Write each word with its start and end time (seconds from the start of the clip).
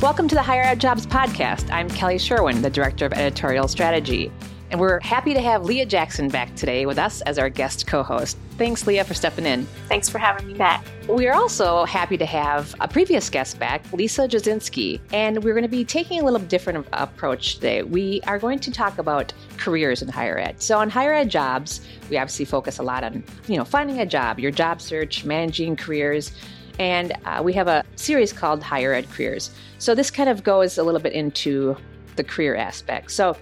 Welcome 0.00 0.28
to 0.28 0.36
the 0.36 0.42
Higher 0.42 0.62
Ed 0.62 0.78
Jobs 0.78 1.08
Podcast. 1.08 1.72
I'm 1.72 1.90
Kelly 1.90 2.18
Sherwin, 2.18 2.62
the 2.62 2.70
Director 2.70 3.04
of 3.04 3.12
Editorial 3.12 3.66
Strategy. 3.66 4.30
And 4.70 4.78
we're 4.78 5.00
happy 5.00 5.34
to 5.34 5.40
have 5.40 5.64
Leah 5.64 5.86
Jackson 5.86 6.28
back 6.28 6.54
today 6.54 6.86
with 6.86 7.00
us 7.00 7.20
as 7.22 7.36
our 7.36 7.48
guest 7.48 7.88
co 7.88 8.04
host. 8.04 8.38
Thanks, 8.58 8.86
Leah, 8.86 9.02
for 9.02 9.14
stepping 9.14 9.44
in. 9.44 9.66
Thanks 9.88 10.08
for 10.08 10.18
having 10.18 10.46
me 10.46 10.54
back. 10.54 10.84
We 11.08 11.26
are 11.26 11.34
also 11.34 11.84
happy 11.84 12.16
to 12.16 12.26
have 12.26 12.76
a 12.78 12.86
previous 12.86 13.28
guest 13.28 13.58
back, 13.58 13.92
Lisa 13.92 14.28
Jasinski, 14.28 15.00
and 15.12 15.42
we're 15.42 15.54
going 15.54 15.62
to 15.62 15.68
be 15.68 15.84
taking 15.84 16.20
a 16.20 16.24
little 16.24 16.38
different 16.38 16.86
approach 16.92 17.56
today. 17.56 17.82
We 17.82 18.20
are 18.28 18.38
going 18.38 18.60
to 18.60 18.70
talk 18.70 18.98
about 18.98 19.32
careers 19.56 20.00
in 20.00 20.06
higher 20.06 20.38
ed. 20.38 20.62
So, 20.62 20.78
on 20.78 20.90
higher 20.90 21.12
ed 21.12 21.28
jobs, 21.28 21.80
we 22.08 22.18
obviously 22.18 22.44
focus 22.44 22.78
a 22.78 22.84
lot 22.84 23.02
on, 23.02 23.24
you 23.48 23.56
know, 23.56 23.64
finding 23.64 23.98
a 23.98 24.06
job, 24.06 24.38
your 24.38 24.52
job 24.52 24.80
search, 24.80 25.24
managing 25.24 25.74
careers 25.74 26.30
and 26.78 27.12
uh, 27.24 27.40
we 27.44 27.52
have 27.54 27.68
a 27.68 27.84
series 27.96 28.32
called 28.32 28.62
Higher 28.62 28.92
Ed 28.92 29.10
Careers. 29.10 29.50
So 29.78 29.94
this 29.94 30.10
kind 30.10 30.28
of 30.28 30.44
goes 30.44 30.78
a 30.78 30.82
little 30.82 31.00
bit 31.00 31.12
into 31.12 31.76
the 32.16 32.24
career 32.24 32.54
aspect. 32.56 33.10
So, 33.10 33.36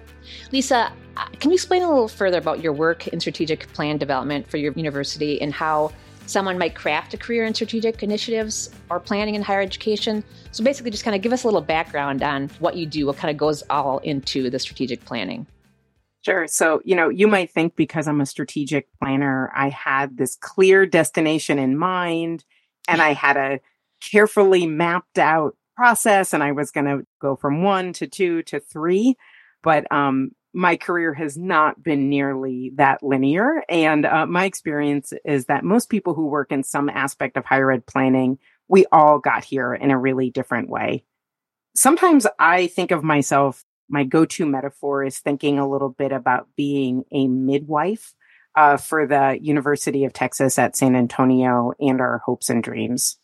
Lisa, 0.53 0.93
uh, 1.17 1.27
can 1.41 1.51
you 1.51 1.55
explain 1.55 1.83
a 1.83 1.89
little 1.89 2.09
further 2.09 2.39
about 2.39 2.63
your 2.63 2.73
work 2.73 3.09
in 3.09 3.21
strategic 3.21 3.73
plan 3.73 3.97
development 3.97 4.49
for 4.49 4.57
your 4.57 4.73
university 4.73 5.41
and 5.41 5.53
how 5.53 5.93
someone 6.27 6.59
might 6.59 6.75
craft 6.75 7.15
a 7.15 7.17
career 7.17 7.45
in 7.45 7.55
strategic 7.55 8.03
initiatives 8.03 8.71
or 8.91 8.99
planning 9.01 9.35
in 9.35 9.43
higher 9.43 9.61
education? 9.61 10.23
So, 10.53 10.63
basically, 10.63 10.91
just 10.91 11.05
kind 11.05 11.17
of 11.17 11.23
give 11.23 11.33
us 11.33 11.45
a 11.45 11.47
little 11.47 11.61
background 11.63 12.23
on 12.23 12.49
what 12.59 12.77
you 12.77 12.87
do, 12.87 13.07
what 13.07 13.17
kind 13.17 13.31
of 13.31 13.37
goes 13.37 13.63
all 13.71 13.99
into 13.99 14.51
the 14.51 14.59
strategic 14.59 15.05
planning. 15.05 15.47
Sure. 16.23 16.49
So, 16.49 16.83
you 16.85 16.97
know, 16.97 17.09
you 17.09 17.29
might 17.29 17.53
think 17.53 17.77
because 17.77 18.09
I'm 18.09 18.21
a 18.21 18.27
strategic 18.27 18.89
planner, 18.99 19.53
I 19.55 19.69
had 19.69 20.17
this 20.17 20.35
clear 20.35 20.85
destination 20.85 21.57
in 21.57 21.79
mind 21.79 22.45
and 22.89 23.03
I 23.03 23.13
had 23.13 23.37
a 23.37 23.61
carefully 24.01 24.67
mapped 24.67 25.19
out 25.19 25.57
process 25.77 26.33
and 26.33 26.43
I 26.43 26.53
was 26.53 26.71
going 26.71 26.87
to 26.87 27.07
go 27.21 27.37
from 27.37 27.63
one 27.63 27.93
to 27.95 28.07
two 28.07 28.43
to 28.45 28.61
three. 28.61 29.17
But 29.63 29.91
um, 29.93 30.31
my 30.55 30.77
career 30.77 31.13
has 31.15 31.37
not 31.37 31.83
been 31.83 32.09
nearly 32.09 32.73
that 32.77 33.03
linear. 33.03 33.63
And 33.69 34.07
uh, 34.07 34.27
my 34.27 34.45
experience 34.47 35.13
is 35.25 35.47
that 35.47 35.65
most 35.65 35.91
people 35.91 36.15
who 36.15 36.27
work 36.27 36.51
in 36.51 36.63
some 36.63 36.89
aspect 36.89 37.37
of 37.37 37.45
higher 37.45 37.71
ed 37.71 37.85
planning, 37.87 38.39
we 38.69 38.87
all 38.91 39.19
got 39.19 39.45
here 39.45 39.75
in 39.75 39.91
a 39.91 39.99
really 39.99 40.31
different 40.31 40.71
way. 40.71 41.05
Sometimes 41.75 42.27
I 42.39 42.69
think 42.69 42.91
of 42.91 43.05
myself, 43.05 43.65
my 43.89 44.05
go 44.05 44.25
to 44.25 44.47
metaphor 44.47 45.05
is 45.05 45.19
thinking 45.19 45.59
a 45.59 45.69
little 45.69 45.91
bit 45.91 46.11
about 46.11 46.49
being 46.57 47.05
a 47.13 47.29
midwife 47.29 48.15
uh, 48.57 48.79
for 48.79 49.07
the 49.07 49.39
University 49.41 50.05
of 50.05 50.13
Texas 50.13 50.59
at 50.59 50.77
San 50.77 50.97
Antonio 50.97 51.73
and 51.79 52.01
our 52.01 52.23
hopes 52.25 52.49
and 52.49 52.63
dreams. 52.63 53.19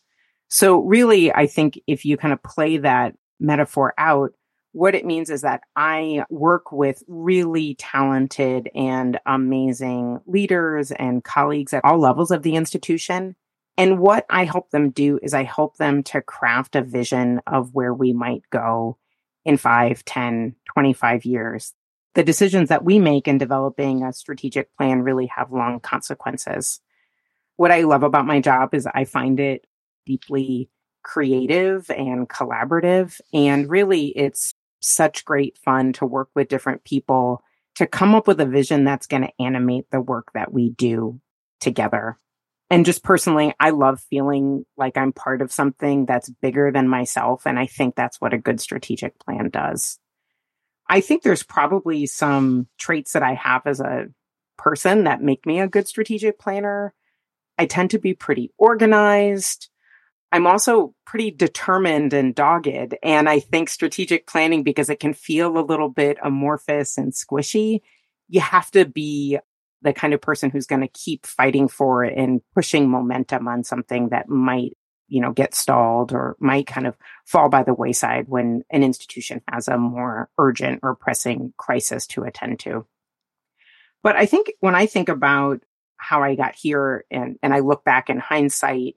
So 0.47 0.79
really, 0.79 1.33
I 1.33 1.47
think 1.47 1.79
if 1.87 2.05
you 2.05 2.15
kind 2.15 2.33
of 2.33 2.43
play 2.43 2.77
that 2.77 3.15
metaphor 3.39 3.93
out, 3.97 4.33
what 4.71 4.95
it 4.95 5.05
means 5.05 5.29
is 5.29 5.41
that 5.41 5.61
I 5.75 6.23
work 6.29 6.71
with 6.71 7.03
really 7.07 7.75
talented 7.75 8.69
and 8.75 9.19
amazing 9.25 10.19
leaders 10.25 10.91
and 10.91 11.23
colleagues 11.23 11.73
at 11.73 11.83
all 11.83 11.99
levels 11.99 12.31
of 12.31 12.43
the 12.43 12.55
institution. 12.55 13.35
And 13.77 13.99
what 13.99 14.25
I 14.29 14.45
help 14.45 14.69
them 14.69 14.91
do 14.91 15.19
is 15.21 15.33
I 15.33 15.43
help 15.43 15.77
them 15.77 16.03
to 16.03 16.21
craft 16.21 16.75
a 16.75 16.83
vision 16.83 17.41
of 17.47 17.73
where 17.73 17.93
we 17.93 18.13
might 18.13 18.43
go 18.51 18.97
in 19.45 19.57
5, 19.57 20.05
10, 20.05 20.55
25 20.73 21.25
years 21.25 21.73
the 22.15 22.23
decisions 22.23 22.69
that 22.69 22.83
we 22.83 22.99
make 22.99 23.27
in 23.27 23.37
developing 23.37 24.03
a 24.03 24.13
strategic 24.13 24.75
plan 24.77 25.01
really 25.01 25.27
have 25.27 25.51
long 25.51 25.79
consequences. 25.79 26.79
What 27.55 27.71
I 27.71 27.81
love 27.81 28.03
about 28.03 28.25
my 28.25 28.39
job 28.39 28.73
is 28.73 28.87
I 28.87 29.05
find 29.05 29.39
it 29.39 29.65
deeply 30.05 30.69
creative 31.03 31.89
and 31.89 32.27
collaborative. 32.27 33.19
And 33.33 33.69
really, 33.69 34.07
it's 34.07 34.53
such 34.79 35.25
great 35.25 35.57
fun 35.63 35.93
to 35.93 36.05
work 36.05 36.29
with 36.35 36.49
different 36.49 36.83
people 36.83 37.43
to 37.75 37.87
come 37.87 38.13
up 38.13 38.27
with 38.27 38.39
a 38.39 38.45
vision 38.45 38.83
that's 38.83 39.07
going 39.07 39.23
to 39.23 39.41
animate 39.41 39.89
the 39.91 40.01
work 40.01 40.31
that 40.33 40.53
we 40.53 40.69
do 40.69 41.19
together. 41.59 42.17
And 42.69 42.85
just 42.85 43.03
personally, 43.03 43.53
I 43.59 43.71
love 43.71 43.99
feeling 44.09 44.65
like 44.77 44.97
I'm 44.97 45.13
part 45.13 45.41
of 45.41 45.51
something 45.51 46.05
that's 46.05 46.29
bigger 46.29 46.71
than 46.71 46.87
myself. 46.87 47.45
And 47.45 47.59
I 47.59 47.67
think 47.67 47.95
that's 47.95 48.19
what 48.19 48.33
a 48.33 48.37
good 48.37 48.59
strategic 48.59 49.19
plan 49.19 49.49
does. 49.49 49.99
I 50.89 51.01
think 51.01 51.23
there's 51.23 51.43
probably 51.43 52.05
some 52.05 52.67
traits 52.77 53.13
that 53.13 53.23
I 53.23 53.33
have 53.33 53.63
as 53.65 53.79
a 53.79 54.07
person 54.57 55.05
that 55.05 55.21
make 55.21 55.45
me 55.45 55.59
a 55.59 55.67
good 55.67 55.87
strategic 55.87 56.39
planner. 56.39 56.93
I 57.57 57.65
tend 57.65 57.91
to 57.91 57.99
be 57.99 58.13
pretty 58.13 58.51
organized. 58.57 59.69
I'm 60.31 60.47
also 60.47 60.95
pretty 61.05 61.31
determined 61.31 62.13
and 62.13 62.33
dogged. 62.33 62.95
And 63.03 63.29
I 63.29 63.39
think 63.39 63.69
strategic 63.69 64.25
planning, 64.27 64.63
because 64.63 64.89
it 64.89 64.99
can 64.99 65.13
feel 65.13 65.57
a 65.57 65.61
little 65.65 65.89
bit 65.89 66.17
amorphous 66.23 66.97
and 66.97 67.13
squishy, 67.13 67.81
you 68.27 68.41
have 68.41 68.71
to 68.71 68.85
be 68.85 69.37
the 69.83 69.93
kind 69.93 70.13
of 70.13 70.21
person 70.21 70.49
who's 70.49 70.65
going 70.65 70.81
to 70.81 70.87
keep 70.87 71.25
fighting 71.25 71.67
for 71.67 72.03
it 72.03 72.17
and 72.17 72.41
pushing 72.55 72.89
momentum 72.89 73.47
on 73.47 73.63
something 73.63 74.09
that 74.09 74.29
might 74.29 74.77
you 75.13 75.21
know, 75.21 75.31
get 75.31 75.53
stalled 75.53 76.11
or 76.11 76.35
might 76.39 76.65
kind 76.65 76.87
of 76.87 76.97
fall 77.23 77.47
by 77.47 77.61
the 77.61 77.73
wayside 77.73 78.27
when 78.27 78.63
an 78.71 78.81
institution 78.81 79.43
has 79.47 79.67
a 79.67 79.77
more 79.77 80.27
urgent 80.39 80.79
or 80.81 80.95
pressing 80.95 81.53
crisis 81.55 82.07
to 82.07 82.23
attend 82.23 82.59
to. 82.59 82.83
But 84.01 84.15
I 84.15 84.25
think 84.25 84.53
when 84.59 84.73
I 84.73 84.87
think 84.87 85.09
about 85.09 85.61
how 85.97 86.23
I 86.23 86.33
got 86.33 86.55
here 86.55 87.05
and, 87.11 87.37
and 87.43 87.53
I 87.53 87.59
look 87.59 87.83
back 87.83 88.09
in 88.09 88.17
hindsight, 88.17 88.95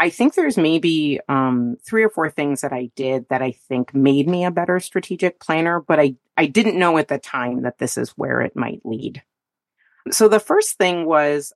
I 0.00 0.10
think 0.10 0.34
there's 0.34 0.56
maybe 0.56 1.20
um, 1.28 1.76
three 1.86 2.02
or 2.02 2.10
four 2.10 2.28
things 2.28 2.62
that 2.62 2.72
I 2.72 2.90
did 2.96 3.26
that 3.30 3.40
I 3.40 3.52
think 3.52 3.94
made 3.94 4.28
me 4.28 4.44
a 4.44 4.50
better 4.50 4.80
strategic 4.80 5.38
planner, 5.38 5.80
but 5.80 6.00
I, 6.00 6.16
I 6.36 6.46
didn't 6.46 6.76
know 6.76 6.98
at 6.98 7.06
the 7.06 7.18
time 7.18 7.62
that 7.62 7.78
this 7.78 7.96
is 7.96 8.10
where 8.10 8.40
it 8.40 8.56
might 8.56 8.84
lead. 8.84 9.22
So 10.10 10.26
the 10.26 10.40
first 10.40 10.76
thing 10.76 11.06
was 11.06 11.52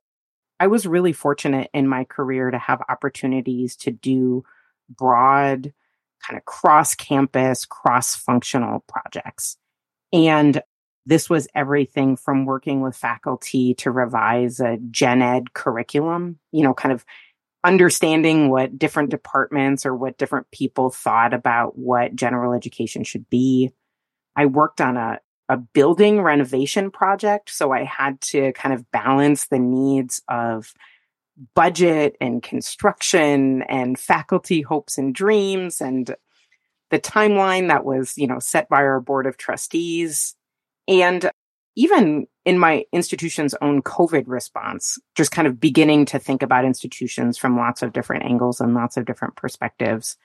I 0.61 0.67
was 0.67 0.85
really 0.85 1.11
fortunate 1.11 1.71
in 1.73 1.87
my 1.87 2.03
career 2.03 2.51
to 2.51 2.59
have 2.59 2.83
opportunities 2.87 3.75
to 3.77 3.89
do 3.89 4.43
broad, 4.87 5.73
kind 6.23 6.37
of 6.37 6.45
cross 6.45 6.93
campus, 6.93 7.65
cross 7.65 8.15
functional 8.15 8.85
projects. 8.87 9.57
And 10.13 10.61
this 11.07 11.31
was 11.31 11.47
everything 11.55 12.15
from 12.15 12.45
working 12.45 12.81
with 12.81 12.95
faculty 12.95 13.73
to 13.79 13.89
revise 13.89 14.59
a 14.59 14.77
gen 14.91 15.23
ed 15.23 15.53
curriculum, 15.53 16.37
you 16.51 16.61
know, 16.61 16.75
kind 16.75 16.93
of 16.93 17.05
understanding 17.63 18.51
what 18.51 18.77
different 18.77 19.09
departments 19.09 19.83
or 19.83 19.95
what 19.95 20.19
different 20.19 20.51
people 20.51 20.91
thought 20.91 21.33
about 21.33 21.75
what 21.75 22.15
general 22.15 22.53
education 22.53 23.03
should 23.03 23.27
be. 23.31 23.71
I 24.35 24.45
worked 24.45 24.79
on 24.79 24.95
a 24.95 25.21
a 25.51 25.57
building 25.57 26.21
renovation 26.21 26.89
project. 26.89 27.49
So 27.49 27.73
I 27.73 27.83
had 27.83 28.21
to 28.21 28.53
kind 28.53 28.73
of 28.73 28.89
balance 28.91 29.47
the 29.47 29.59
needs 29.59 30.21
of 30.29 30.73
budget 31.55 32.15
and 32.21 32.41
construction 32.41 33.61
and 33.63 33.99
faculty 33.99 34.61
hopes 34.61 34.97
and 34.97 35.13
dreams 35.13 35.81
and 35.81 36.15
the 36.89 36.99
timeline 36.99 37.67
that 37.67 37.83
was, 37.83 38.17
you 38.17 38.27
know, 38.27 38.39
set 38.39 38.69
by 38.69 38.77
our 38.77 39.01
board 39.01 39.27
of 39.27 39.35
trustees. 39.35 40.35
And 40.87 41.29
even 41.75 42.27
in 42.45 42.57
my 42.57 42.85
institution's 42.93 43.53
own 43.61 43.81
COVID 43.81 44.23
response, 44.27 44.99
just 45.15 45.31
kind 45.31 45.49
of 45.49 45.59
beginning 45.59 46.05
to 46.05 46.19
think 46.19 46.41
about 46.41 46.63
institutions 46.63 47.37
from 47.37 47.57
lots 47.57 47.81
of 47.81 47.91
different 47.91 48.23
angles 48.23 48.61
and 48.61 48.73
lots 48.73 48.95
of 48.95 49.05
different 49.05 49.35
perspectives. 49.35 50.15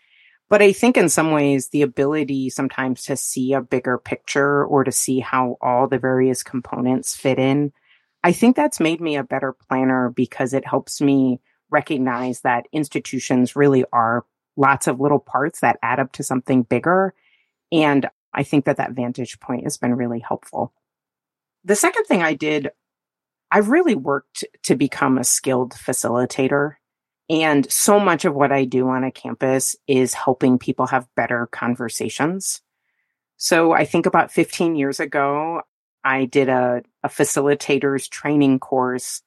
But 0.49 0.63
I 0.63 0.73
think 0.73 0.97
in 0.97 1.09
some 1.09 1.33
ways, 1.33 1.69
the 1.69 1.83
ability 1.83 2.51
sometimes 2.51 3.05
to 3.05 3.17
see 3.17 3.53
a 3.53 3.61
bigger 3.61 3.99
picture 3.99 4.65
or 4.65 4.85
to 4.85 4.93
see 4.93 5.19
how 5.19 5.57
all 5.61 5.89
the 5.89 5.99
various 5.99 6.43
components 6.43 7.17
fit 7.17 7.39
in, 7.39 7.73
I 8.23 8.33
think 8.33 8.55
that's 8.55 8.81
made 8.81 9.01
me 9.01 9.17
a 9.17 9.25
better 9.25 9.53
planner 9.69 10.11
because 10.11 10.53
it 10.53 10.67
helps 10.67 11.01
me 11.01 11.41
recognize 11.71 12.43
that 12.43 12.67
institutions 12.73 13.57
really 13.57 13.85
are 13.93 14.25
lots 14.57 14.87
of 14.87 15.01
little 15.01 15.19
parts 15.19 15.61
that 15.61 15.79
add 15.83 16.01
up 16.01 16.13
to 16.13 16.23
something 16.23 16.63
bigger. 16.63 17.13
And 17.73 18.09
I 18.33 18.45
think 18.45 18.65
that 18.67 18.77
that 18.77 18.93
vantage 18.93 19.41
point 19.41 19.65
has 19.65 19.77
been 19.77 19.95
really 19.95 20.21
helpful. 20.21 20.73
The 21.65 21.77
second 21.77 22.05
thing 22.05 22.23
I 22.23 22.35
did, 22.35 22.71
I've 23.51 23.69
really 23.69 23.97
worked 23.97 24.45
to 24.65 24.77
become 24.77 25.19
a 25.19 25.25
skilled 25.25 25.73
facilitator 25.73 26.77
and 27.29 27.71
so 27.71 27.99
much 27.99 28.25
of 28.25 28.35
what 28.35 28.53
I 28.53 28.65
do 28.65 28.89
on 28.89 29.05
a 29.05 29.11
campus 29.11 29.75
is 29.87 30.15
helping 30.15 30.59
people 30.59 30.87
have 30.87 31.09
better 31.17 31.47
conversations. 31.47 32.63
So 33.37 33.73
I 33.73 33.85
think 33.85 34.07
about 34.07 34.31
15 34.31 34.77
years 34.77 35.01
ago, 35.01 35.63
I 36.05 36.27
did 36.27 36.49
a, 36.49 36.83
a 37.03 37.09
facilitator's 37.09 38.09
training 38.09 38.61
course. 38.61 39.23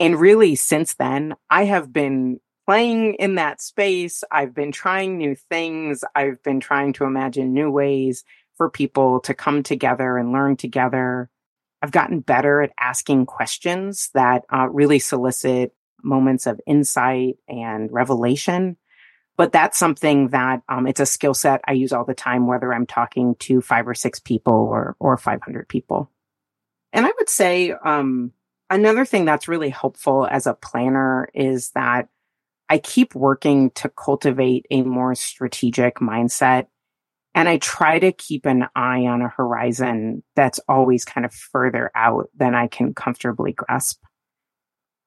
And 0.00 0.18
really, 0.18 0.54
since 0.54 0.94
then, 0.94 1.34
I 1.50 1.64
have 1.64 1.92
been 1.92 2.40
playing 2.66 3.14
in 3.14 3.34
that 3.34 3.60
space. 3.60 4.24
I've 4.30 4.54
been 4.54 4.72
trying 4.72 5.18
new 5.18 5.34
things. 5.34 6.04
I've 6.14 6.42
been 6.42 6.60
trying 6.60 6.94
to 6.94 7.04
imagine 7.04 7.52
new 7.52 7.70
ways 7.70 8.24
for 8.56 8.70
people 8.70 9.20
to 9.20 9.34
come 9.34 9.62
together 9.62 10.16
and 10.16 10.32
learn 10.32 10.56
together. 10.56 11.28
I've 11.82 11.90
gotten 11.90 12.20
better 12.20 12.62
at 12.62 12.72
asking 12.80 13.26
questions 13.26 14.10
that 14.14 14.44
uh, 14.52 14.68
really 14.70 15.00
solicit 15.00 15.74
moments 16.02 16.46
of 16.46 16.60
insight 16.66 17.36
and 17.48 17.90
revelation. 17.92 18.76
But 19.36 19.52
that's 19.52 19.78
something 19.78 20.28
that 20.28 20.62
um, 20.68 20.86
it's 20.86 21.00
a 21.00 21.06
skill 21.06 21.34
set 21.34 21.62
I 21.66 21.72
use 21.72 21.92
all 21.92 22.04
the 22.04 22.14
time, 22.14 22.46
whether 22.46 22.72
I'm 22.72 22.86
talking 22.86 23.34
to 23.40 23.60
five 23.60 23.88
or 23.88 23.94
six 23.94 24.20
people 24.20 24.54
or 24.54 24.94
or 25.00 25.16
500 25.16 25.68
people. 25.68 26.10
And 26.92 27.06
I 27.06 27.12
would 27.18 27.28
say 27.28 27.72
um, 27.72 28.32
another 28.68 29.04
thing 29.04 29.24
that's 29.24 29.48
really 29.48 29.70
helpful 29.70 30.26
as 30.30 30.46
a 30.46 30.54
planner 30.54 31.28
is 31.34 31.70
that 31.70 32.08
I 32.68 32.78
keep 32.78 33.14
working 33.14 33.70
to 33.72 33.88
cultivate 33.90 34.66
a 34.70 34.82
more 34.82 35.14
strategic 35.14 35.96
mindset. 35.96 36.66
And 37.34 37.48
I 37.48 37.58
try 37.58 37.98
to 37.98 38.12
keep 38.12 38.46
an 38.46 38.66
eye 38.74 39.06
on 39.06 39.22
a 39.22 39.28
horizon 39.28 40.22
that's 40.36 40.60
always 40.68 41.04
kind 41.04 41.24
of 41.24 41.32
further 41.32 41.90
out 41.94 42.28
than 42.34 42.54
I 42.54 42.68
can 42.68 42.94
comfortably 42.94 43.52
grasp. 43.52 44.02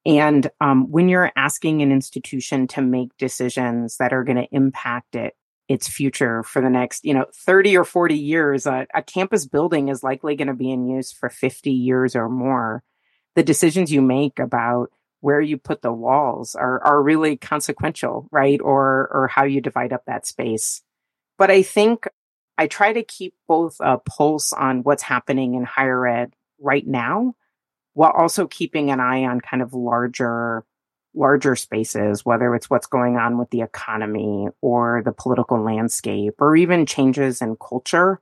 And 0.06 0.50
um, 0.62 0.92
when 0.92 1.10
you're 1.10 1.31
asking 1.36 1.81
an 1.81 1.92
institution 1.92 2.68
to 2.68 2.81
make 2.81 3.18
decisions 3.18 3.98
that 3.98 4.13
are 4.13 4.24
going 4.24 4.38
to 4.38 4.48
impact 4.52 5.16
it, 5.16 5.36
its 5.68 5.88
future 5.88 6.44
for 6.44 6.62
the 6.62 6.69
next, 6.69 7.04
you 7.04 7.13
know, 7.13 7.25
30 7.34 7.75
or 7.78 7.84
40 7.84 8.16
years, 8.16 8.68
uh, 8.68 8.86
a 8.94 9.02
campus 9.02 9.48
building 9.48 9.88
is 9.88 10.04
likely 10.04 10.36
going 10.36 10.48
to 10.48 10.54
be 10.54 10.69
in 10.69 10.88
use 10.88 11.12
for 11.12 11.30
50 11.30 11.72
years 11.72 12.16
or 12.16 12.30
more. 12.30 12.84
The 13.34 13.42
decisions 13.42 13.92
you 13.92 14.02
make 14.02 14.38
about 14.38 14.92
where 15.22 15.42
you 15.42 15.57
put 15.57 15.81
the 15.81 15.92
walls 15.92 16.54
are, 16.54 16.84
are 16.84 17.01
really 17.01 17.36
consequential, 17.36 18.30
right? 18.31 18.62
Or, 18.62 19.10
or 19.12 19.28
how 19.28 19.46
you 19.46 19.60
divide 19.60 19.92
up 19.92 20.04
that 20.06 20.28
space. 20.28 20.84
But 21.40 21.50
I 21.50 21.63
think 21.63 22.08
I 22.60 22.68
try 22.68 22.94
to 22.94 23.04
keep 23.04 23.34
both 23.48 23.78
a 23.80 23.98
pulse 23.98 24.54
on 24.54 24.84
what's 24.84 25.01
happening 25.01 25.56
in 25.56 25.63
higher 25.63 26.08
ed 26.08 26.36
right 26.60 26.86
now 26.86 27.34
while 27.96 28.12
also 28.12 28.46
keeping 28.46 28.92
an 28.92 29.00
eye 29.00 29.24
on 29.24 29.42
kind 29.42 29.64
of 29.64 29.74
larger 29.74 30.64
larger 31.18 31.56
spaces, 31.56 32.26
whether 32.26 32.54
it's 32.54 32.70
what's 32.70 32.88
going 32.88 33.16
on 33.16 33.38
with 33.38 33.50
the 33.50 33.62
economy 33.62 34.50
or 34.62 35.02
the 35.06 35.14
political 35.14 35.64
landscape 35.64 36.34
or 36.40 36.58
even 36.58 36.86
changes 36.86 37.42
in 37.42 37.56
culture, 37.56 38.20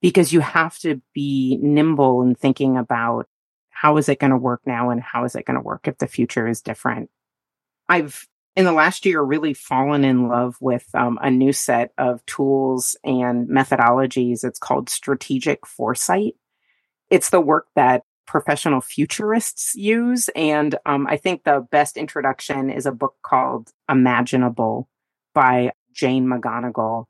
because 0.00 0.32
you 0.32 0.38
have 0.38 0.78
to 0.78 1.02
be 1.12 1.58
nimble 1.60 2.22
in 2.22 2.36
thinking 2.36 2.76
about 2.76 3.26
how 3.70 3.96
is 3.96 4.08
it 4.08 4.20
going 4.20 4.30
to 4.30 4.36
work 4.36 4.60
now 4.64 4.90
and 4.90 5.02
how 5.02 5.24
is 5.24 5.34
it 5.34 5.44
going 5.44 5.56
to 5.56 5.62
work 5.62 5.88
if 5.88 5.98
the 5.98 6.06
future 6.06 6.46
is 6.46 6.62
different. 6.62 7.10
I've 7.88 8.26
in 8.54 8.64
the 8.64 8.72
last 8.72 9.04
year 9.04 9.20
really 9.20 9.52
fallen 9.52 10.04
in 10.04 10.28
love 10.28 10.56
with 10.60 10.86
um, 10.94 11.18
a 11.20 11.30
new 11.30 11.52
set 11.52 11.90
of 11.98 12.24
tools 12.26 12.96
and 13.04 13.48
methodologies. 13.48 14.44
It's 14.44 14.58
called 14.58 14.88
strategic 14.88 15.66
foresight. 15.66 16.36
It's 17.10 17.30
the 17.30 17.40
work 17.40 17.66
that 17.74 18.04
professional 18.26 18.80
futurists 18.80 19.74
use. 19.74 20.28
And 20.34 20.76
um, 20.84 21.06
I 21.06 21.16
think 21.16 21.44
the 21.44 21.66
best 21.70 21.96
introduction 21.96 22.70
is 22.70 22.86
a 22.86 22.92
book 22.92 23.16
called 23.22 23.70
Imaginable 23.88 24.88
by 25.34 25.72
Jane 25.92 26.26
McGonigal. 26.26 27.06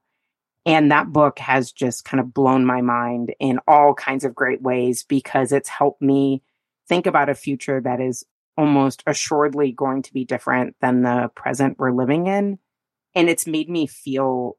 And 0.65 0.91
that 0.91 1.13
book 1.13 1.39
has 1.39 1.71
just 1.71 2.05
kind 2.05 2.21
of 2.21 2.35
blown 2.35 2.67
my 2.67 2.83
mind 2.83 3.35
in 3.39 3.61
all 3.69 3.95
kinds 3.95 4.25
of 4.25 4.35
great 4.35 4.61
ways 4.63 5.05
because 5.05 5.53
it's 5.53 5.69
helped 5.69 6.03
me 6.03 6.43
think 6.89 7.07
about 7.07 7.29
a 7.29 7.35
future 7.35 7.81
that 7.81 8.01
is 8.01 8.25
almost 8.57 9.03
assuredly 9.07 9.71
going 9.71 10.03
to 10.03 10.13
be 10.13 10.25
different 10.25 10.75
than 10.81 11.03
the 11.03 11.31
present 11.35 11.79
we're 11.79 11.93
living 11.93 12.27
in. 12.27 12.59
And 13.15 13.29
it's 13.29 13.47
made 13.47 13.69
me 13.71 13.87
feel 13.87 14.57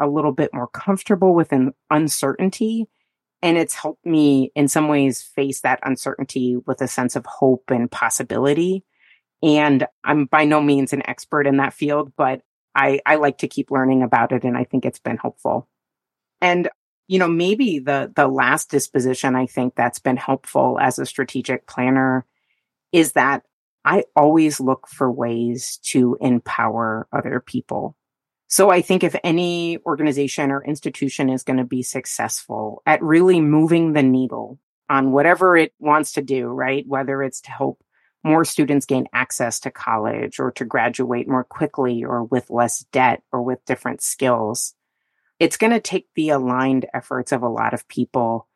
a 0.00 0.08
little 0.08 0.32
bit 0.32 0.54
more 0.54 0.68
comfortable 0.68 1.34
with 1.34 1.52
an 1.52 1.72
uncertainty 1.90 2.88
and 3.42 3.56
it's 3.56 3.74
helped 3.74 4.04
me 4.04 4.52
in 4.54 4.68
some 4.68 4.88
ways 4.88 5.22
face 5.22 5.62
that 5.62 5.80
uncertainty 5.82 6.56
with 6.66 6.80
a 6.82 6.88
sense 6.88 7.16
of 7.16 7.24
hope 7.26 7.70
and 7.70 7.90
possibility. 7.90 8.84
And 9.42 9.86
I'm 10.04 10.26
by 10.26 10.44
no 10.44 10.60
means 10.60 10.92
an 10.92 11.08
expert 11.08 11.46
in 11.46 11.56
that 11.56 11.72
field, 11.72 12.12
but 12.16 12.42
I, 12.74 13.00
I 13.06 13.16
like 13.16 13.38
to 13.38 13.48
keep 13.48 13.70
learning 13.70 14.02
about 14.02 14.32
it. 14.32 14.44
And 14.44 14.56
I 14.56 14.64
think 14.64 14.84
it's 14.84 14.98
been 14.98 15.16
helpful. 15.16 15.68
And, 16.40 16.68
you 17.08 17.18
know, 17.18 17.28
maybe 17.28 17.78
the, 17.78 18.12
the 18.14 18.28
last 18.28 18.70
disposition 18.70 19.34
I 19.34 19.46
think 19.46 19.74
that's 19.74 19.98
been 19.98 20.18
helpful 20.18 20.78
as 20.80 20.98
a 20.98 21.06
strategic 21.06 21.66
planner 21.66 22.26
is 22.92 23.12
that 23.12 23.44
I 23.84 24.04
always 24.14 24.60
look 24.60 24.86
for 24.86 25.10
ways 25.10 25.78
to 25.84 26.18
empower 26.20 27.08
other 27.12 27.40
people. 27.40 27.96
So 28.50 28.68
I 28.68 28.82
think 28.82 29.04
if 29.04 29.14
any 29.22 29.78
organization 29.86 30.50
or 30.50 30.62
institution 30.64 31.30
is 31.30 31.44
going 31.44 31.58
to 31.58 31.64
be 31.64 31.84
successful 31.84 32.82
at 32.84 33.00
really 33.00 33.40
moving 33.40 33.92
the 33.92 34.02
needle 34.02 34.58
on 34.88 35.12
whatever 35.12 35.56
it 35.56 35.72
wants 35.78 36.12
to 36.12 36.22
do, 36.22 36.48
right? 36.48 36.84
Whether 36.84 37.22
it's 37.22 37.40
to 37.42 37.50
help 37.52 37.80
more 38.24 38.44
students 38.44 38.86
gain 38.86 39.06
access 39.12 39.60
to 39.60 39.70
college 39.70 40.40
or 40.40 40.50
to 40.52 40.64
graduate 40.64 41.28
more 41.28 41.44
quickly 41.44 42.02
or 42.02 42.24
with 42.24 42.50
less 42.50 42.80
debt 42.90 43.22
or 43.30 43.40
with 43.40 43.64
different 43.66 44.02
skills, 44.02 44.74
it's 45.38 45.56
going 45.56 45.72
to 45.72 45.80
take 45.80 46.08
the 46.16 46.30
aligned 46.30 46.86
efforts 46.92 47.30
of 47.30 47.42
a 47.42 47.48
lot 47.48 47.72
of 47.72 47.86
people. 47.86 48.48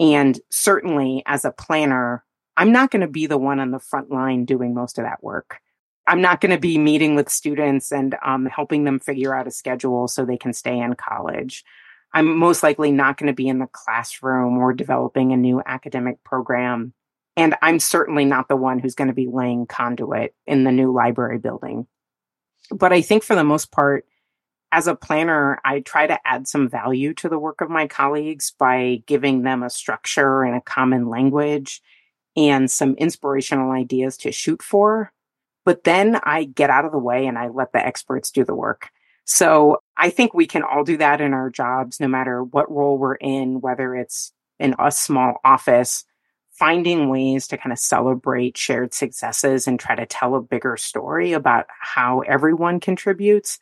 And 0.00 0.40
certainly 0.50 1.22
as 1.26 1.44
a 1.44 1.52
planner, 1.52 2.24
I'm 2.56 2.72
not 2.72 2.90
going 2.90 3.02
to 3.02 3.06
be 3.06 3.26
the 3.26 3.38
one 3.38 3.60
on 3.60 3.70
the 3.70 3.78
front 3.78 4.10
line 4.10 4.46
doing 4.46 4.72
most 4.72 4.98
of 4.98 5.04
that 5.04 5.22
work. 5.22 5.60
I'm 6.06 6.20
not 6.20 6.40
going 6.40 6.50
to 6.50 6.58
be 6.58 6.78
meeting 6.78 7.14
with 7.14 7.28
students 7.28 7.92
and 7.92 8.16
um, 8.24 8.46
helping 8.46 8.84
them 8.84 8.98
figure 8.98 9.34
out 9.34 9.46
a 9.46 9.52
schedule 9.52 10.08
so 10.08 10.24
they 10.24 10.36
can 10.36 10.52
stay 10.52 10.78
in 10.78 10.94
college. 10.94 11.64
I'm 12.12 12.36
most 12.36 12.62
likely 12.62 12.92
not 12.92 13.16
going 13.16 13.28
to 13.28 13.32
be 13.32 13.48
in 13.48 13.58
the 13.58 13.68
classroom 13.68 14.58
or 14.58 14.72
developing 14.72 15.32
a 15.32 15.36
new 15.36 15.62
academic 15.64 16.22
program. 16.24 16.92
And 17.36 17.54
I'm 17.62 17.78
certainly 17.78 18.24
not 18.24 18.48
the 18.48 18.56
one 18.56 18.78
who's 18.78 18.94
going 18.94 19.08
to 19.08 19.14
be 19.14 19.28
laying 19.28 19.66
conduit 19.66 20.34
in 20.46 20.64
the 20.64 20.72
new 20.72 20.92
library 20.92 21.38
building. 21.38 21.86
But 22.70 22.92
I 22.92 23.00
think 23.00 23.22
for 23.22 23.34
the 23.34 23.44
most 23.44 23.70
part, 23.70 24.04
as 24.70 24.86
a 24.86 24.94
planner, 24.94 25.60
I 25.64 25.80
try 25.80 26.06
to 26.06 26.18
add 26.26 26.48
some 26.48 26.68
value 26.68 27.14
to 27.14 27.28
the 27.28 27.38
work 27.38 27.60
of 27.60 27.70
my 27.70 27.86
colleagues 27.86 28.52
by 28.58 29.02
giving 29.06 29.42
them 29.42 29.62
a 29.62 29.70
structure 29.70 30.42
and 30.42 30.56
a 30.56 30.62
common 30.62 31.08
language 31.08 31.80
and 32.36 32.70
some 32.70 32.94
inspirational 32.94 33.70
ideas 33.70 34.16
to 34.18 34.32
shoot 34.32 34.62
for 34.62 35.12
but 35.64 35.84
then 35.84 36.18
I 36.22 36.44
get 36.44 36.70
out 36.70 36.84
of 36.84 36.92
the 36.92 36.98
way 36.98 37.26
and 37.26 37.38
I 37.38 37.48
let 37.48 37.72
the 37.72 37.84
experts 37.84 38.30
do 38.30 38.44
the 38.44 38.54
work. 38.54 38.88
So 39.24 39.82
I 39.96 40.10
think 40.10 40.34
we 40.34 40.46
can 40.46 40.62
all 40.62 40.84
do 40.84 40.96
that 40.96 41.20
in 41.20 41.32
our 41.32 41.50
jobs, 41.50 42.00
no 42.00 42.08
matter 42.08 42.42
what 42.42 42.70
role 42.70 42.98
we're 42.98 43.14
in, 43.14 43.60
whether 43.60 43.94
it's 43.94 44.32
in 44.58 44.74
a 44.78 44.90
small 44.90 45.36
office, 45.44 46.04
finding 46.50 47.08
ways 47.08 47.48
to 47.48 47.56
kind 47.56 47.72
of 47.72 47.78
celebrate 47.78 48.56
shared 48.56 48.92
successes 48.92 49.66
and 49.66 49.78
try 49.78 49.94
to 49.94 50.06
tell 50.06 50.34
a 50.34 50.40
bigger 50.40 50.76
story 50.76 51.32
about 51.32 51.66
how 51.80 52.20
everyone 52.20 52.80
contributes. 52.80 53.58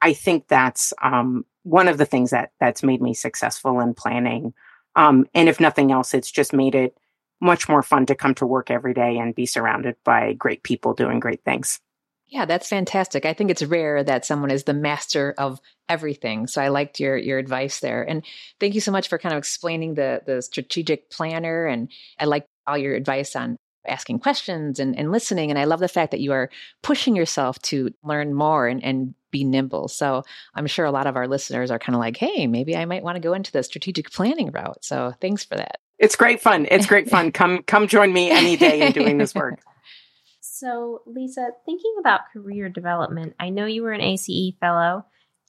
I 0.00 0.12
think 0.14 0.48
that's 0.48 0.92
um, 1.02 1.44
one 1.64 1.88
of 1.88 1.98
the 1.98 2.06
things 2.06 2.30
that 2.30 2.52
that's 2.60 2.82
made 2.82 3.02
me 3.02 3.14
successful 3.14 3.80
in 3.80 3.94
planning. 3.94 4.54
Um, 4.96 5.26
and 5.34 5.48
if 5.48 5.60
nothing 5.60 5.92
else, 5.92 6.14
it's 6.14 6.30
just 6.30 6.52
made 6.52 6.74
it 6.74 6.96
much 7.40 7.68
more 7.68 7.82
fun 7.82 8.06
to 8.06 8.14
come 8.14 8.34
to 8.34 8.46
work 8.46 8.70
every 8.70 8.94
day 8.94 9.18
and 9.18 9.34
be 9.34 9.46
surrounded 9.46 9.96
by 10.04 10.32
great 10.32 10.62
people 10.62 10.94
doing 10.94 11.20
great 11.20 11.44
things. 11.44 11.80
Yeah, 12.26 12.44
that's 12.44 12.68
fantastic. 12.68 13.24
I 13.24 13.32
think 13.32 13.50
it's 13.50 13.62
rare 13.62 14.04
that 14.04 14.26
someone 14.26 14.50
is 14.50 14.64
the 14.64 14.74
master 14.74 15.34
of 15.38 15.60
everything. 15.88 16.46
So 16.46 16.60
I 16.60 16.68
liked 16.68 17.00
your 17.00 17.16
your 17.16 17.38
advice 17.38 17.80
there. 17.80 18.02
And 18.02 18.22
thank 18.60 18.74
you 18.74 18.82
so 18.82 18.92
much 18.92 19.08
for 19.08 19.18
kind 19.18 19.32
of 19.32 19.38
explaining 19.38 19.94
the 19.94 20.22
the 20.26 20.42
strategic 20.42 21.10
planner 21.10 21.66
and 21.66 21.90
I 22.18 22.26
like 22.26 22.44
all 22.66 22.76
your 22.76 22.94
advice 22.94 23.34
on 23.34 23.56
asking 23.86 24.18
questions 24.18 24.78
and, 24.78 24.98
and 24.98 25.10
listening. 25.10 25.48
And 25.48 25.58
I 25.58 25.64
love 25.64 25.80
the 25.80 25.88
fact 25.88 26.10
that 26.10 26.20
you 26.20 26.32
are 26.32 26.50
pushing 26.82 27.16
yourself 27.16 27.58
to 27.62 27.90
learn 28.04 28.34
more 28.34 28.68
and, 28.68 28.84
and 28.84 29.14
be 29.30 29.44
nimble. 29.44 29.88
So 29.88 30.24
I'm 30.54 30.66
sure 30.66 30.84
a 30.84 30.90
lot 30.90 31.06
of 31.06 31.16
our 31.16 31.26
listeners 31.26 31.70
are 31.70 31.78
kind 31.78 31.96
of 31.96 32.00
like, 32.00 32.18
hey, 32.18 32.46
maybe 32.46 32.76
I 32.76 32.84
might 32.84 33.02
want 33.02 33.16
to 33.16 33.20
go 33.20 33.32
into 33.32 33.52
the 33.52 33.62
strategic 33.62 34.10
planning 34.10 34.50
route. 34.50 34.84
So 34.84 35.14
thanks 35.20 35.44
for 35.44 35.56
that. 35.56 35.78
It's 35.98 36.16
great 36.16 36.40
fun. 36.40 36.66
It's 36.70 36.86
great 36.86 37.10
fun. 37.10 37.32
Come 37.38 37.62
come 37.62 37.88
join 37.88 38.12
me 38.12 38.30
any 38.30 38.56
day 38.56 38.86
in 38.86 38.92
doing 38.92 39.18
this 39.18 39.34
work. 39.34 39.60
So, 40.40 41.02
Lisa, 41.06 41.50
thinking 41.64 41.94
about 42.00 42.32
career 42.32 42.68
development, 42.68 43.36
I 43.38 43.48
know 43.50 43.66
you 43.66 43.84
were 43.84 43.92
an 43.92 44.00
ACE 44.00 44.56
fellow, 44.58 45.04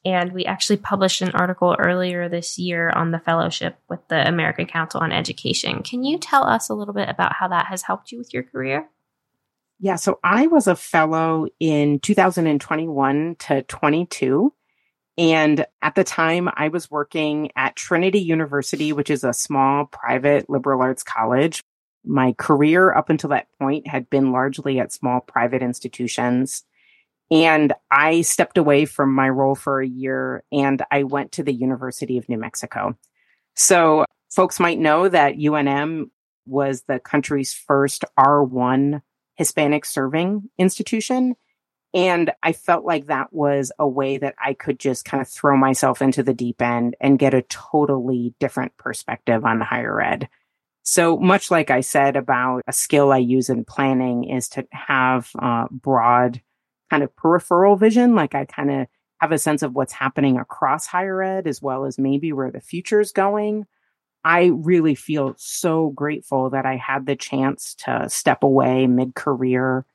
and 0.06 0.32
we 0.34 0.46
actually 0.46 0.78
published 0.78 1.24
an 1.24 1.32
article 1.32 1.76
earlier 1.80 2.30
this 2.30 2.60
year 2.60 2.92
on 2.92 3.10
the 3.10 3.18
fellowship 3.18 3.80
with 3.90 4.08
the 4.08 4.28
American 4.28 4.68
Council 4.68 5.00
on 5.02 5.12
Education. 5.12 5.82
Can 5.82 6.04
you 6.04 6.20
tell 6.20 6.46
us 6.46 6.70
a 6.70 6.76
little 6.76 6.94
bit 6.94 7.10
about 7.10 7.34
how 7.34 7.48
that 7.48 7.66
has 7.66 7.82
helped 7.82 8.12
you 8.12 8.20
with 8.20 8.36
your 8.36 8.44
career? 8.44 8.88
Yeah, 9.80 9.96
so 9.96 10.20
I 10.24 10.46
was 10.46 10.68
a 10.68 10.76
fellow 10.76 11.48
in 11.60 12.00
2021 12.02 13.36
to 13.40 13.64
22. 13.64 14.54
And 15.20 15.66
at 15.82 15.96
the 15.96 16.06
time, 16.06 16.50
I 16.56 16.70
was 16.70 16.90
working 16.90 17.52
at 17.58 17.76
Trinity 17.76 18.22
University, 18.22 18.94
which 18.94 19.10
is 19.10 19.26
a 19.26 19.34
small 19.34 19.86
private 19.86 20.50
liberal 20.50 20.82
arts 20.82 21.04
college. 21.04 21.62
My 22.06 22.32
career 22.38 22.94
up 22.94 23.10
until 23.10 23.32
that 23.32 23.50
point 23.60 23.86
had 23.86 24.10
been 24.10 24.32
largely 24.32 24.80
at 24.80 24.94
small 24.94 25.20
private 25.20 25.62
institutions. 25.62 26.64
And 27.30 27.74
I 27.92 28.22
stepped 28.22 28.58
away 28.58 28.86
from 28.86 29.14
my 29.14 29.28
role 29.28 29.56
for 29.56 29.82
a 29.82 29.88
year 29.88 30.46
and 30.54 30.82
I 30.90 31.04
went 31.04 31.34
to 31.34 31.44
the 31.44 31.54
University 31.54 32.18
of 32.18 32.30
New 32.30 32.38
Mexico. 32.38 32.98
So 33.58 34.06
folks 34.32 34.58
might 34.58 34.80
know 34.80 35.10
that 35.10 35.36
UNM 35.36 36.12
was 36.46 36.84
the 36.84 36.98
country's 36.98 37.54
first 37.54 38.06
R1 38.18 39.02
Hispanic 39.36 39.84
serving 39.84 40.50
institution. 40.58 41.36
And 41.94 42.32
I 42.44 42.52
felt 42.54 42.86
like 42.86 43.08
that 43.08 43.34
was 43.34 43.72
a 43.80 43.88
way 43.88 44.18
that 44.18 44.36
I 44.38 44.54
could 44.54 44.80
just 44.80 45.06
kind 45.06 45.22
of 45.22 45.28
throw 45.28 45.58
myself 45.58 46.02
into 46.02 46.22
the 46.22 46.36
deep 46.36 46.62
end 46.62 46.96
and 47.02 47.18
get 47.18 47.34
a 47.34 47.42
totally 47.44 48.36
different 48.40 48.78
perspective 48.78 49.44
on 49.44 49.60
higher 49.60 50.00
ed. 50.00 50.30
So 50.84 51.18
much 51.18 51.50
like 51.50 51.72
I 51.72 51.82
said 51.82 52.16
about 52.16 52.62
a 52.68 52.74
skill 52.74 53.12
I 53.12 53.18
use 53.18 53.50
in 53.50 53.66
planning 53.66 54.24
is 54.24 54.50
to 54.50 54.68
have 54.72 55.32
broad 55.72 56.42
kind 56.92 57.04
of 57.04 57.16
peripheral 57.16 57.76
vision. 57.76 58.16
Like 58.16 58.36
I 58.36 58.46
kind 58.46 58.72
of 58.72 58.88
have 59.20 59.32
a 59.32 59.38
sense 59.38 59.64
of 59.64 59.74
what's 59.74 59.94
happening 59.94 60.38
across 60.38 60.86
higher 60.88 61.22
ed 61.22 61.48
as 61.48 61.62
well 61.62 61.86
as 61.86 61.98
maybe 61.98 62.32
where 62.34 62.52
the 62.52 62.62
future 62.62 63.00
is 63.00 63.12
going. 63.12 63.66
I 64.24 64.52
really 64.54 64.96
feel 64.96 65.34
so 65.38 65.90
grateful 65.90 66.52
that 66.52 66.66
I 66.66 66.76
had 66.76 67.06
the 67.06 67.16
chance 67.16 67.76
to 67.86 68.10
step 68.10 68.44
away 68.44 68.86
mid 68.86 69.16
career 69.16 69.86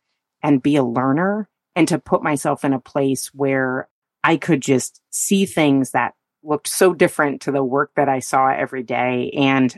and 0.43 0.63
be 0.63 0.77
a 0.77 0.85
learner 0.85 1.49
and 1.76 1.88
to 1.88 1.99
put 1.99 2.23
myself 2.23 2.64
in 2.64 2.73
a 2.73 2.81
place 2.81 3.28
where 3.35 3.88
I 4.23 4.37
could 4.37 4.62
just 4.62 5.00
see 5.11 5.47
things 5.47 5.90
that 5.90 6.14
looked 6.43 6.69
so 6.69 6.95
different 6.95 7.43
to 7.43 7.52
the 7.52 7.64
work 7.64 7.93
that 7.97 8.09
I 8.09 8.21
saw 8.21 8.49
every 8.49 8.83
day. 8.83 9.31
And 9.35 9.75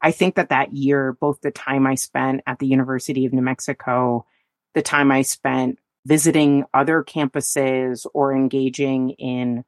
I 0.00 0.10
think 0.10 0.34
that 0.36 0.50
that 0.50 0.72
year, 0.72 1.12
both 1.12 1.40
the 1.40 1.50
time 1.50 1.86
I 1.86 1.94
spent 1.94 2.42
at 2.46 2.58
the 2.58 2.66
University 2.66 3.26
of 3.26 3.32
New 3.32 3.42
Mexico, 3.42 4.26
the 4.74 4.82
time 4.82 5.10
I 5.10 5.22
spent 5.22 5.78
visiting 6.06 6.64
other 6.74 7.02
campuses 7.02 8.06
or 8.12 8.34
engaging 8.34 9.10
in 9.10 9.64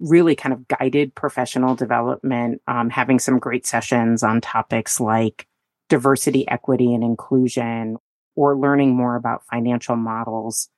really 0.00 0.34
kind 0.34 0.52
of 0.52 0.66
guided 0.68 1.14
professional 1.14 1.74
development, 1.74 2.62
um, 2.66 2.90
having 2.90 3.18
some 3.18 3.38
great 3.38 3.66
sessions 3.66 4.22
on 4.22 4.40
topics 4.40 5.00
like 5.00 5.46
diversity, 5.88 6.48
equity, 6.48 6.94
and 6.94 7.04
inclusion, 7.04 7.96
or 8.34 8.56
learning 8.56 8.96
more 8.96 9.16
about 9.16 9.44
financial 9.44 9.96
models. 9.96 10.68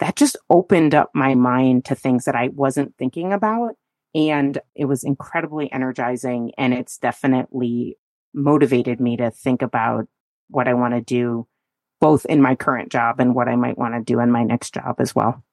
That 0.00 0.16
just 0.16 0.36
opened 0.48 0.94
up 0.94 1.10
my 1.14 1.34
mind 1.34 1.84
to 1.86 1.94
things 1.94 2.24
that 2.24 2.34
I 2.34 2.48
wasn't 2.48 2.96
thinking 2.96 3.32
about. 3.32 3.76
And 4.14 4.58
it 4.74 4.86
was 4.86 5.04
incredibly 5.04 5.70
energizing. 5.72 6.52
And 6.58 6.74
it's 6.74 6.98
definitely 6.98 7.96
motivated 8.34 9.00
me 9.00 9.16
to 9.18 9.30
think 9.30 9.62
about 9.62 10.06
what 10.48 10.68
I 10.68 10.74
want 10.74 10.94
to 10.94 11.00
do, 11.00 11.46
both 12.00 12.24
in 12.26 12.42
my 12.42 12.54
current 12.54 12.90
job 12.90 13.20
and 13.20 13.34
what 13.34 13.48
I 13.48 13.56
might 13.56 13.78
want 13.78 13.94
to 13.94 14.00
do 14.00 14.20
in 14.20 14.30
my 14.30 14.42
next 14.42 14.74
job 14.74 14.96
as 14.98 15.14
well. 15.14 15.44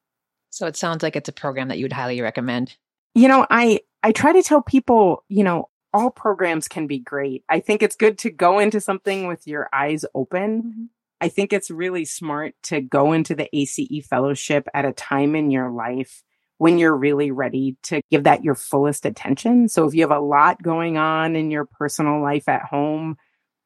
So 0.50 0.66
it 0.66 0.76
sounds 0.76 1.02
like 1.02 1.14
it's 1.14 1.28
a 1.28 1.32
program 1.32 1.68
that 1.68 1.78
you 1.78 1.84
would 1.84 1.92
highly 1.92 2.20
recommend. 2.20 2.76
You 3.14 3.28
know, 3.28 3.46
I 3.50 3.80
I 4.02 4.12
try 4.12 4.32
to 4.32 4.42
tell 4.42 4.62
people, 4.62 5.24
you 5.28 5.44
know, 5.44 5.68
all 5.92 6.10
programs 6.10 6.68
can 6.68 6.86
be 6.86 6.98
great. 6.98 7.44
I 7.48 7.60
think 7.60 7.82
it's 7.82 7.96
good 7.96 8.18
to 8.18 8.30
go 8.30 8.58
into 8.58 8.80
something 8.80 9.26
with 9.26 9.46
your 9.46 9.68
eyes 9.72 10.04
open. 10.14 10.62
Mm-hmm. 10.62 10.84
I 11.20 11.28
think 11.28 11.52
it's 11.52 11.70
really 11.70 12.04
smart 12.04 12.54
to 12.64 12.80
go 12.80 13.12
into 13.12 13.34
the 13.34 13.48
ACE 13.52 14.06
fellowship 14.08 14.68
at 14.72 14.84
a 14.84 14.92
time 14.92 15.34
in 15.34 15.50
your 15.50 15.70
life 15.70 16.22
when 16.58 16.78
you're 16.78 16.96
really 16.96 17.30
ready 17.30 17.76
to 17.84 18.00
give 18.10 18.24
that 18.24 18.44
your 18.44 18.54
fullest 18.54 19.06
attention. 19.06 19.68
So 19.68 19.86
if 19.86 19.94
you 19.94 20.02
have 20.02 20.10
a 20.10 20.20
lot 20.20 20.62
going 20.62 20.96
on 20.96 21.36
in 21.36 21.50
your 21.50 21.64
personal 21.64 22.20
life 22.20 22.48
at 22.48 22.62
home 22.62 23.16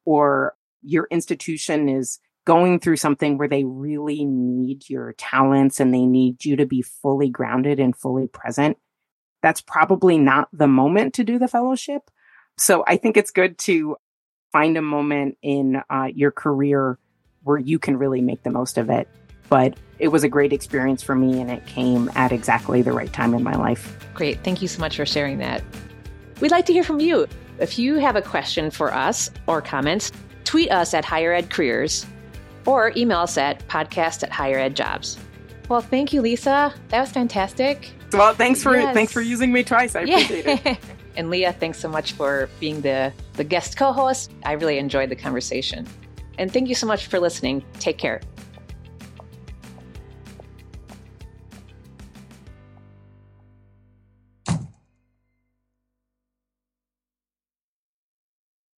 or 0.05 0.55
your 0.81 1.07
institution 1.11 1.89
is 1.89 2.19
going 2.45 2.79
through 2.79 2.97
something 2.97 3.37
where 3.37 3.47
they 3.47 3.63
really 3.63 4.25
need 4.25 4.89
your 4.89 5.13
talents 5.13 5.79
and 5.79 5.93
they 5.93 6.05
need 6.05 6.43
you 6.45 6.55
to 6.57 6.65
be 6.65 6.81
fully 6.81 7.29
grounded 7.29 7.79
and 7.79 7.95
fully 7.95 8.27
present, 8.27 8.77
that's 9.41 9.61
probably 9.61 10.17
not 10.17 10.49
the 10.51 10.67
moment 10.67 11.15
to 11.15 11.23
do 11.23 11.39
the 11.39 11.47
fellowship. 11.47 12.09
So 12.57 12.83
I 12.87 12.97
think 12.97 13.17
it's 13.17 13.31
good 13.31 13.57
to 13.59 13.95
find 14.51 14.77
a 14.77 14.81
moment 14.81 15.37
in 15.41 15.81
uh, 15.89 16.09
your 16.13 16.31
career 16.31 16.99
where 17.43 17.57
you 17.57 17.79
can 17.79 17.97
really 17.97 18.21
make 18.21 18.43
the 18.43 18.49
most 18.49 18.77
of 18.77 18.89
it. 18.89 19.07
But 19.49 19.77
it 19.99 20.07
was 20.07 20.23
a 20.23 20.29
great 20.29 20.53
experience 20.53 21.03
for 21.03 21.15
me 21.15 21.39
and 21.39 21.51
it 21.51 21.65
came 21.65 22.09
at 22.15 22.31
exactly 22.31 22.81
the 22.81 22.91
right 22.91 23.11
time 23.11 23.33
in 23.33 23.43
my 23.43 23.55
life. 23.55 23.97
Great. 24.13 24.43
Thank 24.43 24.61
you 24.61 24.67
so 24.67 24.79
much 24.79 24.97
for 24.97 25.05
sharing 25.05 25.37
that. 25.39 25.63
We'd 26.41 26.51
like 26.51 26.65
to 26.65 26.73
hear 26.73 26.83
from 26.83 26.99
you. 26.99 27.27
If 27.59 27.77
you 27.77 27.95
have 27.95 28.15
a 28.15 28.21
question 28.21 28.71
for 28.71 28.93
us 28.93 29.29
or 29.47 29.61
comments, 29.61 30.11
tweet 30.43 30.71
us 30.71 30.93
at 30.93 31.05
Higher 31.05 31.33
Ed 31.33 31.49
Careers 31.49 32.05
or 32.65 32.91
email 32.95 33.19
us 33.19 33.37
at 33.37 33.65
podcast 33.67 34.23
at 34.23 34.31
Higher 34.31 34.57
Ed 34.57 34.75
Jobs. 34.75 35.19
Well, 35.69 35.81
thank 35.81 36.13
you, 36.13 36.21
Lisa. 36.21 36.73
That 36.89 37.01
was 37.01 37.11
fantastic. 37.11 37.91
Well, 38.11 38.33
thanks 38.33 38.61
for 38.61 38.75
yes. 38.75 38.93
thanks 38.93 39.11
for 39.11 39.21
using 39.21 39.51
me 39.51 39.63
twice. 39.63 39.95
I 39.95 40.01
yeah. 40.01 40.19
appreciate 40.19 40.65
it. 40.65 40.77
and 41.15 41.29
Leah, 41.29 41.53
thanks 41.53 41.79
so 41.79 41.87
much 41.87 42.13
for 42.13 42.49
being 42.59 42.81
the 42.81 43.13
the 43.33 43.43
guest 43.43 43.77
co-host. 43.77 44.31
I 44.45 44.53
really 44.53 44.77
enjoyed 44.77 45.09
the 45.09 45.15
conversation. 45.15 45.87
And 46.37 46.51
thank 46.51 46.69
you 46.69 46.75
so 46.75 46.87
much 46.87 47.07
for 47.07 47.19
listening. 47.19 47.63
Take 47.79 47.97
care. 47.97 48.21